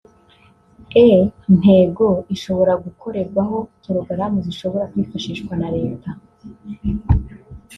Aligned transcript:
E-ntego 1.05 2.07
ishobora 2.35 2.73
gukorerwaho 2.85 3.57
porogaramu 3.83 4.37
zishobora 4.47 4.89
kwifashishwa 4.91 5.53
na 5.61 5.67
Leta 5.77 6.09